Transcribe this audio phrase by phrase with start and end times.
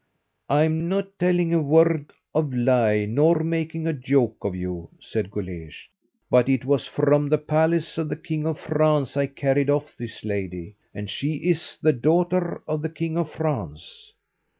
[0.49, 5.91] "I'm not telling a word of lie, nor making a joke of you," said Guleesh;
[6.27, 10.25] "but it was from the palace of the king of France I carried off this
[10.25, 14.13] lady, and she is the daughter of the king of France."